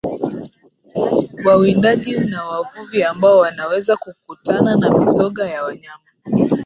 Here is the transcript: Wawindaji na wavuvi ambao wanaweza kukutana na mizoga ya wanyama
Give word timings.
Wawindaji 1.45 2.19
na 2.19 2.45
wavuvi 2.45 3.03
ambao 3.03 3.37
wanaweza 3.39 3.97
kukutana 3.97 4.75
na 4.75 4.97
mizoga 4.97 5.47
ya 5.49 5.63
wanyama 5.63 6.03